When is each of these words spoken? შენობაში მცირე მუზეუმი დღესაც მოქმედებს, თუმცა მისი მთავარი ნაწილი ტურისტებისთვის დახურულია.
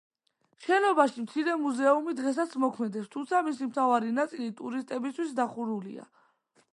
შენობაში 0.67 1.25
მცირე 1.25 1.57
მუზეუმი 1.65 2.15
დღესაც 2.21 2.55
მოქმედებს, 2.63 3.11
თუმცა 3.15 3.41
მისი 3.49 3.69
მთავარი 3.69 4.11
ნაწილი 4.21 4.49
ტურისტებისთვის 4.63 5.37
დახურულია. 5.41 6.09